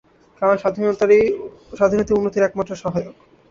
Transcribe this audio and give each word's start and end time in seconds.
কারণ 0.41 0.55
স্বাধীনতাই 1.73 2.17
উন্নতির 2.17 2.45
একমাত্র 2.45 2.73
সহায়ক। 2.75 3.15